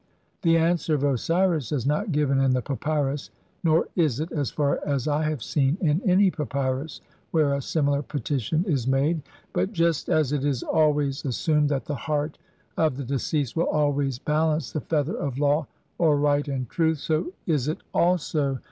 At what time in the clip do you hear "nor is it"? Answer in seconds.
3.63-4.31